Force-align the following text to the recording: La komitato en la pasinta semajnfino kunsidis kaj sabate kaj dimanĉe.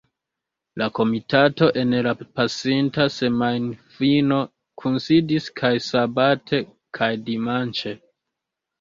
La 0.81 0.85
komitato 0.99 1.67
en 1.81 1.93
la 2.07 2.13
pasinta 2.39 3.07
semajnfino 3.19 4.41
kunsidis 4.83 5.53
kaj 5.63 5.75
sabate 5.93 6.65
kaj 7.01 7.15
dimanĉe. 7.31 7.99